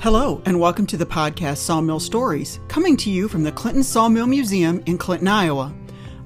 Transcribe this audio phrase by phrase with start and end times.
[0.00, 4.26] Hello, and welcome to the podcast Sawmill Stories, coming to you from the Clinton Sawmill
[4.26, 5.74] Museum in Clinton, Iowa.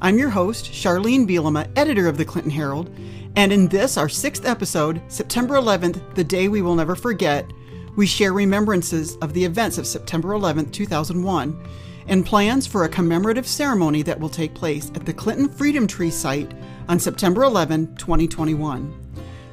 [0.01, 2.97] I'm your host, Charlene Bielema, editor of the Clinton Herald,
[3.35, 7.53] and in this, our sixth episode, September 11th, the day we will never forget,
[7.97, 11.61] we share remembrances of the events of September 11th, 2001,
[12.07, 16.13] and plans for a commemorative ceremony that will take place at the Clinton Freedom Tree
[16.13, 16.55] site
[16.89, 19.04] on September 11, 2021.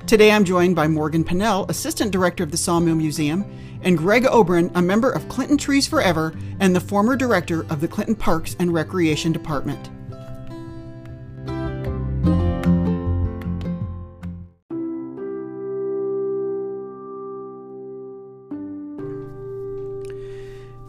[0.07, 3.45] Today I'm joined by Morgan Pannell, Assistant Director of the Sawmill Museum,
[3.83, 7.87] and Gregg Obren, a member of Clinton Trees Forever and the former Director of the
[7.87, 9.89] Clinton Parks and Recreation Department.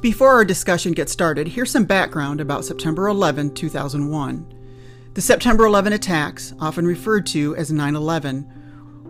[0.00, 4.54] Before our discussion gets started, here's some background about September 11, 2001.
[5.14, 8.61] The September 11 attacks, often referred to as 9 11,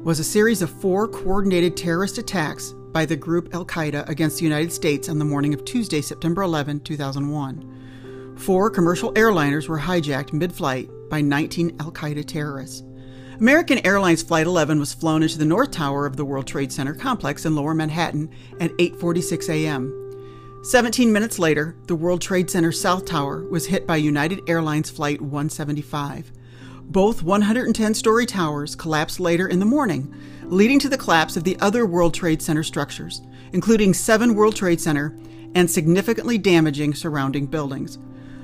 [0.05, 4.45] was a series of four coordinated terrorist attacks by the group Al Qaeda against the
[4.45, 8.35] United States on the morning of Tuesday, September 11, 2001.
[8.37, 12.83] Four commercial airliners were hijacked mid flight by 19 Al Qaeda terrorists.
[13.39, 16.95] American Airlines Flight 11 was flown into the North Tower of the World Trade Center
[16.95, 18.29] complex in lower Manhattan
[18.61, 19.99] at 8:46 a.m.
[20.65, 25.21] 17 minutes later, the World Trade Center South Tower was hit by United Airlines Flight
[25.21, 26.33] 175.
[26.93, 31.59] Both 110 story towers collapsed later in the morning, leading to the collapse of the
[31.59, 33.23] other World Trade Center structures,
[33.55, 35.17] including 7 World Trade Center,
[35.55, 37.97] and significantly damaging surrounding buildings.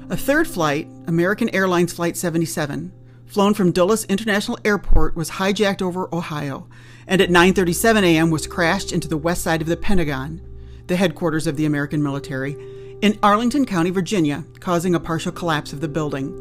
[0.09, 2.91] A third flight, American Airlines Flight 77,
[3.27, 6.67] flown from Dulles International Airport was hijacked over Ohio
[7.07, 8.31] and at 9:37 a.m.
[8.31, 10.41] was crashed into the west side of the Pentagon,
[10.87, 12.57] the headquarters of the American military,
[13.03, 16.33] in Arlington County, Virginia, causing a partial collapse of the building.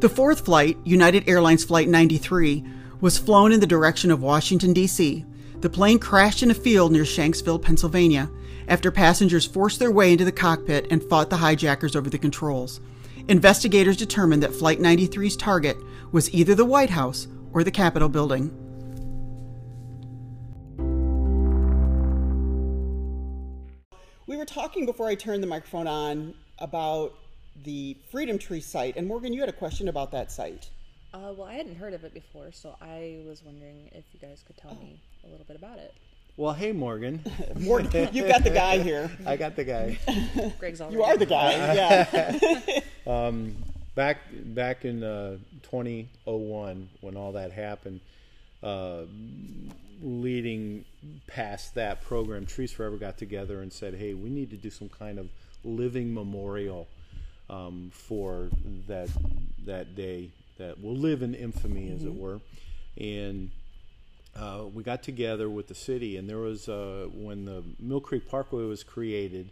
[0.00, 2.62] The fourth flight, United Airlines Flight 93,
[3.00, 5.24] was flown in the direction of Washington, D.C.
[5.60, 8.30] The plane crashed in a field near Shanksville, Pennsylvania,
[8.68, 12.78] after passengers forced their way into the cockpit and fought the hijackers over the controls.
[13.28, 15.78] Investigators determined that Flight 93's target
[16.12, 18.50] was either the White House or the Capitol building.
[24.26, 27.14] We were talking before I turned the microphone on about
[27.64, 28.96] the Freedom Tree site.
[28.96, 30.70] And Morgan, you had a question about that site.
[31.14, 34.44] Uh, well, I hadn't heard of it before, so I was wondering if you guys
[34.46, 34.82] could tell oh.
[34.82, 35.94] me a little bit about it.
[36.36, 37.24] Well, hey, Morgan.
[37.58, 39.10] Morgan, you got the guy here.
[39.26, 39.98] I got the guy.
[40.58, 40.96] Gregg's already.
[40.96, 41.74] You are the guy.
[41.74, 42.80] Yeah.
[43.06, 43.56] um,
[43.94, 48.00] back back in uh, 2001, when all that happened,
[48.62, 49.04] uh,
[50.02, 50.84] leading
[51.26, 54.90] past that program, Trees Forever got together and said, "Hey, we need to do some
[54.90, 55.30] kind of
[55.64, 56.86] living memorial
[57.48, 58.48] um, for
[58.88, 59.08] that
[59.64, 62.08] that day that will live in infamy, as mm-hmm.
[62.08, 62.40] it were.
[62.98, 63.50] And
[64.34, 68.28] uh, we got together with the city, and there was uh, when the Mill Creek
[68.28, 69.50] Parkway was created,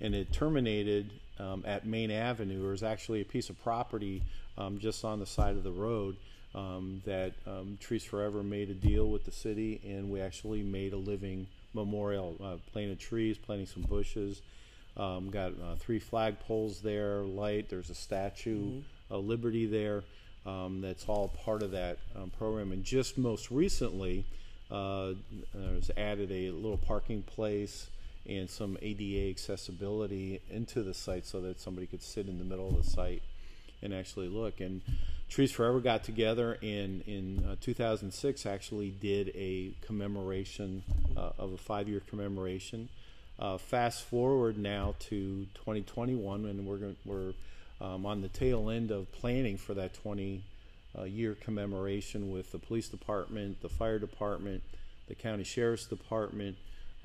[0.00, 2.60] and it terminated um, at Main Avenue.
[2.60, 4.22] There was actually a piece of property
[4.56, 6.16] um, just on the side of the road.
[6.54, 10.94] Um, that um, Trees Forever made a deal with the city, and we actually made
[10.94, 14.40] a living memorial, uh, planted trees, planting some bushes,
[14.98, 17.68] um, got uh, three flagpoles there, light.
[17.68, 19.14] There's a statue mm-hmm.
[19.14, 20.02] of Liberty there.
[20.46, 22.72] Um, that's all part of that um, program.
[22.72, 24.24] And just most recently,
[24.70, 25.12] uh,
[25.54, 27.88] there's added a little parking place
[28.26, 32.68] and some ADA accessibility into the site so that somebody could sit in the middle
[32.68, 33.22] of the site
[33.82, 34.60] and actually look.
[34.60, 34.82] And
[35.28, 40.82] Trees Forever got together and in uh, 2006 actually did a commemoration
[41.16, 42.88] uh, of a five-year commemoration
[43.38, 47.32] uh, fast forward now to 2021, and we're going, we're
[47.80, 50.42] um, on the tail end of planning for that 20
[50.98, 54.62] uh, year commemoration with the police department, the fire department,
[55.06, 56.56] the county sheriff's department,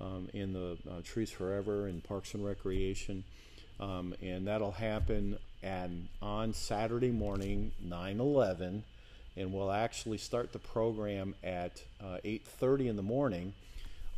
[0.02, 3.24] um, and the uh, Trees Forever and Parks and Recreation.
[3.80, 5.90] Um, and that'll happen at,
[6.22, 8.84] on Saturday morning, 9 11.
[9.36, 13.54] And we'll actually start the program at 8:30 uh, in the morning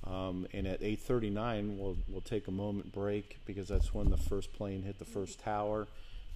[0.07, 4.53] um, and at 8:39, we'll we'll take a moment break because that's when the first
[4.53, 5.87] plane hit the first tower,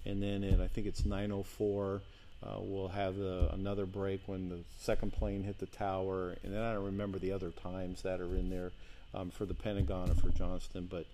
[0.04, 2.00] and then at I think it's 9:04,
[2.42, 6.62] uh, we'll have the, another break when the second plane hit the tower, and then
[6.62, 8.72] I don't remember the other times that are in there
[9.14, 11.06] um, for the Pentagon or for Johnstown, but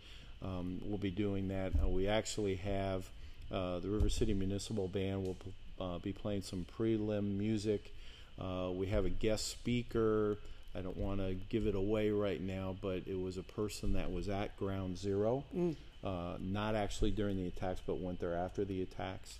[0.42, 1.72] um, we'll be doing that.
[1.82, 3.08] Uh, we actually have
[3.50, 5.36] uh, the River City Municipal Band will
[5.80, 7.92] uh, be playing some prelim music.
[8.40, 10.38] Uh, we have a guest speaker.
[10.76, 14.12] I don't want to give it away right now, but it was a person that
[14.12, 15.74] was at ground zero, mm.
[16.04, 19.38] uh, not actually during the attacks, but went there after the attacks.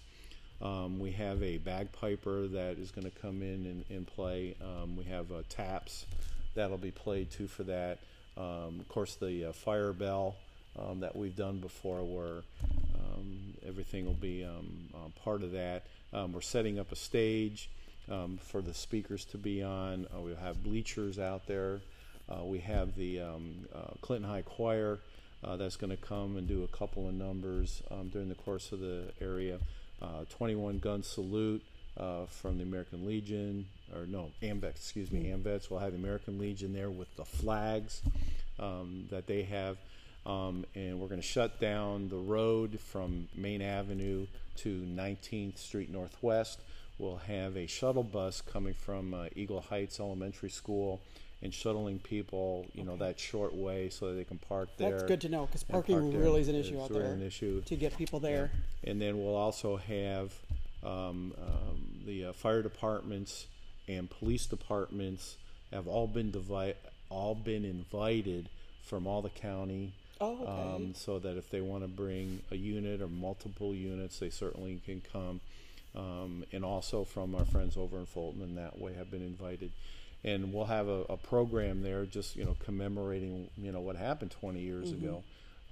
[0.62, 4.56] Um, we have a bagpiper that is going to come in and, and play.
[4.62, 6.06] Um, we have uh, taps
[6.54, 7.98] that'll be played too for that.
[8.38, 10.36] Um, of course, the uh, fire bell
[10.78, 12.42] um, that we've done before, where
[12.94, 15.84] um, everything will be um, uh, part of that.
[16.12, 17.68] Um, we're setting up a stage
[18.10, 20.06] um, for the speakers to be on.
[20.14, 21.80] Uh, we'll have bleachers out there.
[22.28, 24.98] Uh, we have the um, uh, Clinton High Choir
[25.44, 28.72] uh, that's going to come and do a couple of numbers um, during the course
[28.72, 29.58] of the area.
[30.02, 31.62] Uh, 21 gun salute
[32.28, 35.70] from the American Legion, or no, AMVETS, excuse me, AMVETS.
[35.70, 38.02] We'll have the American Legion there with the flags
[38.58, 39.78] um, that they have.
[40.26, 44.26] Um, and we're going to shut down the road from Main Avenue
[44.56, 46.60] to 19th Street Northwest.
[46.98, 51.00] We'll have a shuttle bus coming from uh, Eagle Heights Elementary School
[51.42, 54.92] and shuttling people, you know, that short way so that they can park there.
[54.92, 57.12] That's good to know because parking park really is an issue It's out really there
[57.12, 57.60] an issue.
[57.62, 58.50] to get people there.
[58.84, 60.32] And then we'll also have
[60.82, 63.46] um, um, the uh, fire departments
[63.88, 65.36] and police departments
[65.72, 66.74] have all been divi-
[67.10, 68.48] all been invited
[68.82, 69.92] from all the county.
[70.20, 70.74] Oh, okay.
[70.84, 74.80] Um, so that if they want to bring a unit or multiple units, they certainly
[74.86, 75.40] can come.
[75.96, 79.70] Um, and also from our friends over in Fulton, and that way have been invited.
[80.24, 84.30] And we'll have a, a program there, just you know, commemorating you know what happened
[84.32, 85.04] 20 years Mm-hmm.
[85.04, 85.22] ago.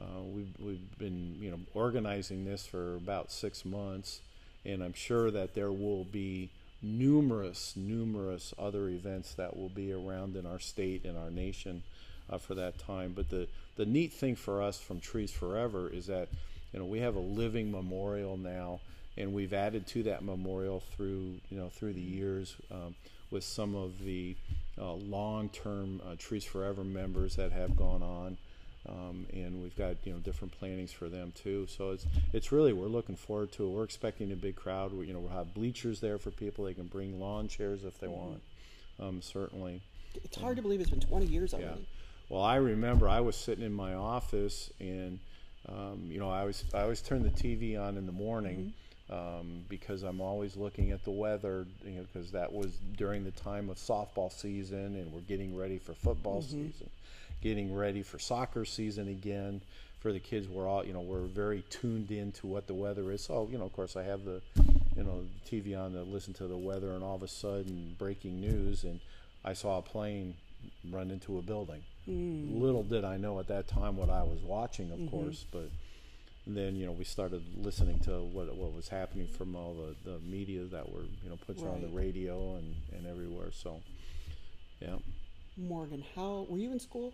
[0.00, 4.20] Uh, we've we've been you know organizing this for about six months,
[4.64, 6.48] and I'm sure that there will be
[6.82, 11.82] numerous numerous other events that will be around in our state and our nation
[12.30, 13.12] uh, for that time.
[13.14, 16.28] But the the neat thing for us from Trees Forever is that
[16.72, 18.80] you know we have a living memorial now,
[19.16, 22.94] and we've added to that memorial through you know through the years um,
[23.30, 24.36] with some of the
[24.80, 28.36] uh, long-term uh, Trees Forever members that have gone on.
[28.86, 31.66] Um, and we've got you know different plannings for them too.
[31.68, 33.70] So it's it's really we're looking forward to it.
[33.70, 34.92] We're expecting a big crowd.
[34.92, 36.64] We, you know we'll have bleachers there for people.
[36.66, 38.42] They can bring lawn chairs if they want.
[39.00, 39.80] Um, certainly.
[40.22, 41.66] It's hard to believe it's been 20 years Yeah.
[41.66, 41.86] already.
[42.28, 45.18] Well, I remember I was sitting in my office, and
[45.68, 48.74] um, you know, I always I always turn the TV on in the morning
[49.10, 51.66] um, because I'm always looking at the weather.
[51.84, 55.78] You know, because that was during the time of softball season, and we're getting ready
[55.78, 56.68] for football mm-hmm.
[56.68, 56.90] season,
[57.42, 59.60] getting ready for soccer season again.
[60.00, 63.10] For the kids, we're all you know we're very tuned in to what the weather
[63.12, 63.24] is.
[63.24, 64.40] So you know, of course, I have the
[64.96, 68.40] you know TV on to listen to the weather, and all of a sudden, breaking
[68.40, 69.00] news, and
[69.44, 70.34] I saw a plane
[70.90, 71.82] run into a building.
[72.08, 72.60] Mm.
[72.60, 75.08] Little did I know at that time what I was watching, of mm-hmm.
[75.08, 75.70] course, but
[76.46, 80.18] then you know we started listening to what what was happening from all the, the
[80.20, 83.50] media that were you know put on the radio and, and everywhere.
[83.52, 83.80] So
[84.80, 84.96] yeah,
[85.56, 87.12] Morgan, how were you in school?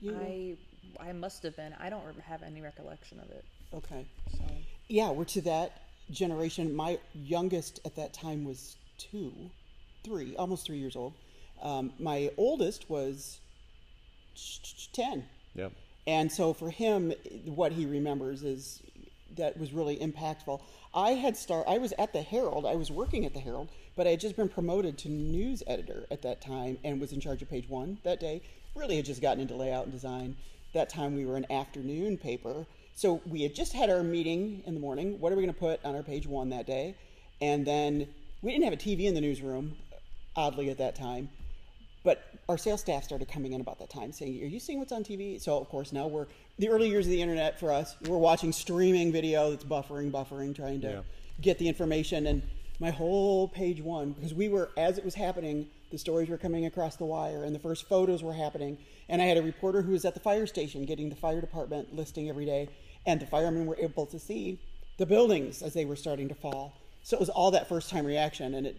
[0.00, 0.18] You were?
[0.22, 0.56] I
[1.00, 1.74] I must have been.
[1.78, 3.44] I don't have any recollection of it.
[3.74, 4.06] okay.
[4.36, 4.44] So
[4.88, 6.74] Yeah, we're to that generation.
[6.74, 9.32] My youngest at that time was two,
[10.04, 11.14] three, almost three years old.
[11.62, 13.38] Um, my oldest was
[14.34, 15.24] t- t- 10.
[15.54, 15.68] yeah,
[16.06, 17.12] And so for him,
[17.44, 18.82] what he remembers is
[19.36, 20.60] that was really impactful.
[20.94, 21.66] I had start.
[21.68, 22.66] I was at the Herald.
[22.66, 26.06] I was working at the Herald, but I had just been promoted to news editor
[26.10, 28.42] at that time and was in charge of page one that day.
[28.74, 30.36] Really had just gotten into layout and design.
[30.74, 34.74] That time we were an afternoon paper, so we had just had our meeting in
[34.74, 35.20] the morning.
[35.20, 36.94] What are we going to put on our page one that day?
[37.40, 38.08] And then
[38.40, 39.76] we didn't have a TV in the newsroom,
[40.34, 41.28] oddly at that time.
[42.04, 44.92] But our sales staff started coming in about that time saying, Are you seeing what's
[44.92, 45.40] on TV?
[45.40, 46.26] So, of course, now we're
[46.58, 47.96] the early years of the internet for us.
[48.06, 51.02] We're watching streaming video that's buffering, buffering, trying to Yeah.
[51.40, 52.26] get the information.
[52.26, 52.42] And
[52.80, 56.66] my whole page one, because we were, as it was happening, the stories were coming
[56.66, 58.78] across the wire and the first photos were happening.
[59.08, 61.94] And I had a reporter who was at the fire station getting the fire department
[61.94, 62.68] listing every day.
[63.06, 64.58] And the firemen were able to see
[64.96, 66.74] the buildings as they were starting to fall.
[67.02, 68.54] So it was all that first time reaction.
[68.54, 68.76] And it,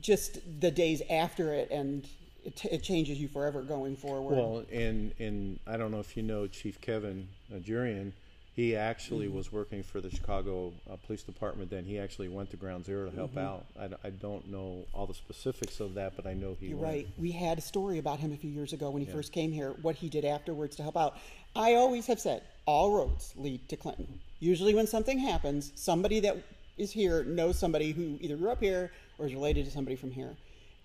[0.00, 2.06] just the days after it, and
[2.44, 4.34] it, t- it changes you forever going forward.
[4.36, 8.12] Well, and and I don't know if you know Chief Kevin Jurian.
[8.54, 9.36] He actually Mm-hmm.
[9.36, 11.70] was working for the Chicago uh, Police Department.
[11.70, 13.38] Then he actually went to Ground Zero to help Mm-hmm.
[13.38, 13.66] out.
[14.02, 16.92] I don't know all the specifics of that, but I know he You're went.
[16.92, 17.08] right.
[17.18, 19.74] We had a story about him a few years ago when he first came here,
[19.82, 21.18] what he did afterwards to help out.
[21.54, 24.18] I always have said all roads lead to Clinton.
[24.40, 26.36] Usually, when something happens, somebody that
[26.76, 30.10] is here knows somebody who either grew up here or is related to somebody from
[30.10, 30.36] here.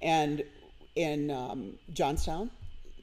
[0.02, 0.44] And
[0.96, 2.50] in um, Johnstown,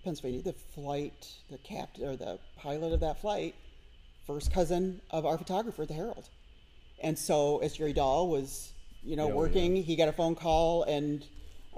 [0.04, 3.54] Pennsylvania, the flight, the captain or the pilot of that flight,
[4.26, 6.28] first cousin of our photographer at the Herald.
[7.02, 8.72] And so, as Jerry Dahl was,
[9.02, 11.24] you know, Yeah, working, he got a phone call, and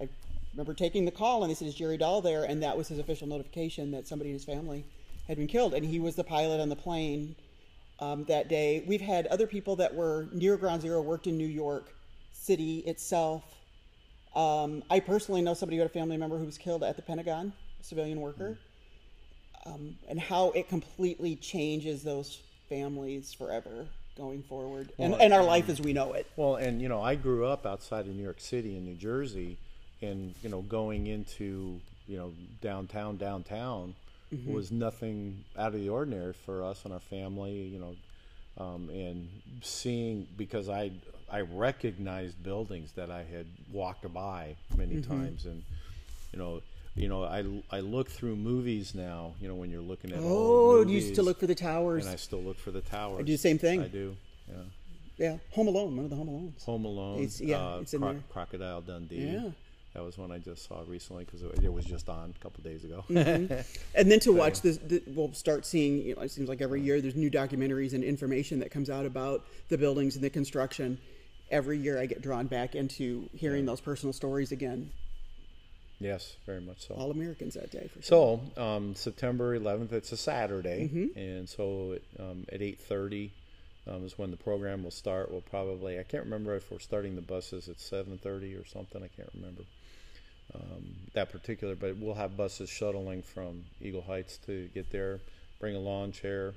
[0.00, 0.08] I
[0.52, 2.98] remember taking the call, and they said, "Is Jerry Dahl there?" And that was his
[2.98, 4.84] official notification that somebody in his family
[5.28, 7.36] had been killed, and he was the pilot on the plane
[8.00, 8.84] um, that day.
[8.86, 11.94] We've had other people that were near Ground Zero, worked in New York
[12.42, 13.44] City itself.
[14.34, 17.02] Um, I personally know somebody who had a family member who was killed at the
[17.02, 18.58] Pentagon, a civilian worker.
[19.66, 25.68] um, and how it completely changes those families forever going forward Well, and our life
[25.68, 26.26] as we know it.
[26.36, 29.56] Well, and you know, I grew up outside of New York City in New Jersey,
[30.00, 33.94] and you know, going into you know downtown, downtown
[34.46, 37.52] was nothing out of the ordinary for us and our family.
[37.52, 37.94] You know,
[38.58, 39.28] um, and
[39.62, 40.90] seeing because I
[41.30, 45.62] I recognized buildings that I had walked by many times, and
[46.32, 46.62] you know.
[46.94, 47.42] You know, I,
[47.74, 49.32] I look through movies now.
[49.40, 52.04] You know, when you're looking at Oh, old you used to look for the towers.
[52.04, 53.20] and I still look for the towers.
[53.20, 53.80] I do the same thing.
[53.80, 54.14] I do.
[54.46, 54.54] Yeah.
[55.16, 56.62] yeah, Home Alone, one of the Home Alones.
[56.66, 57.14] Home Alone.
[57.20, 58.22] It's- yeah, uh, it's in Cro- there.
[58.28, 59.16] Crocodile Dundee.
[59.24, 59.48] Yeah.
[59.94, 62.64] That was one I just saw recently because it, it was just on a couple
[62.64, 63.04] days ago.
[63.10, 63.60] Mm-hmm.
[63.94, 65.98] And then to watch this, the, we'll start seeing.
[65.98, 69.04] You know, it seems like every year there's new documentaries and information that comes out
[69.04, 70.98] about the buildings and the construction.
[71.50, 74.90] Every year I get drawn back into hearing those personal stories again.
[76.00, 76.94] yes, very much so.
[76.94, 78.40] All Americans that day for sure.
[78.56, 81.18] So um, September 11th, it's a Saturday, Mm-hmm.
[81.18, 83.30] and so um, at 8:30
[83.86, 85.30] um, is when the program will start.
[85.30, 89.02] We'll probably I can't remember if we're starting the buses at 7:30 or something.
[89.02, 89.62] I can't remember
[90.54, 95.20] um, that particular, but we'll have buses shuttling from Eagle Heights to get there.
[95.60, 96.54] Bring a lawn chair.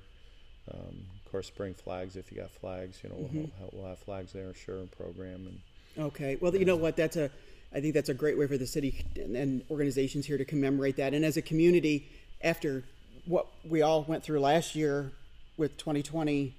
[0.74, 3.00] Um, of course, bring flags if you got flags.
[3.04, 3.38] You know, Mm-hmm.
[3.38, 5.60] we'll, have, we'll have flags there, sure, and program and.
[5.98, 6.38] Okay.
[6.42, 6.96] Well, you know what?
[6.98, 7.30] That's a.
[7.74, 10.96] I think that's a great way for the city and, and organizations here to commemorate
[10.98, 11.14] that.
[11.14, 12.08] And as a community,
[12.42, 12.84] after
[13.26, 15.12] what we all went through last year
[15.58, 16.54] with 2020,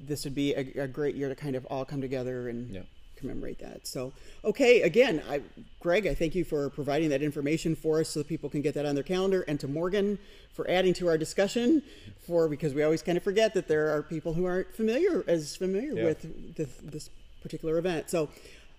[0.00, 2.80] this would be a, a great year to kind of all come together and Yeah.
[3.22, 3.86] Commemorate that.
[3.86, 4.12] So,
[4.44, 4.82] okay.
[4.82, 5.40] Again, I,
[5.80, 8.74] Gregg, I thank you for providing that information for us so that people can get
[8.74, 10.18] that on their calendar, and to Morgan
[10.52, 11.82] for adding to our discussion.
[12.26, 15.56] For because we always kind of forget that there are people who aren't familiar as
[15.56, 16.04] familiar Yeah.
[16.04, 17.10] with this, this
[17.42, 18.10] particular event.
[18.10, 18.28] So.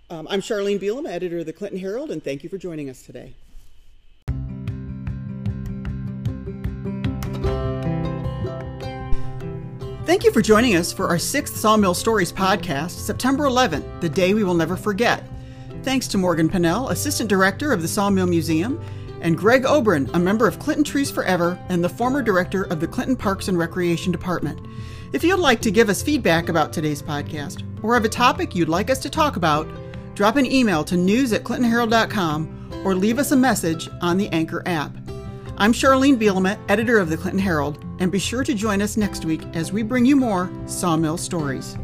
[0.09, 3.03] Um, I'm Charlene Bielema, editor of the Clinton Herald, and thank you for joining us
[3.03, 3.33] today.
[10.13, 14.35] Thank you for joining us for our sixth Sawmill Stories podcast, September 11th, the day
[14.35, 15.23] we will never forget.
[15.81, 18.79] Thanks to Morgan Pannell, Assistant Director of the Sawmill Museum,
[19.21, 22.87] and Gregg Obren, a member of Clinton Trees Forever and the former Director of the
[22.87, 24.63] Clinton Parks and Recreation Department.
[25.13, 28.69] If you'd like to give us feedback about today's podcast or have a topic you'd
[28.69, 29.67] like us to talk about,
[30.13, 34.61] drop an email to news at clintonherald.com or leave us a message on the Anchor
[34.67, 34.95] app.
[35.57, 39.23] I'm Charlene Bielema, editor of the Clinton Herald, and be sure to join us next
[39.23, 41.77] week as we bring you more Sawmill Stories.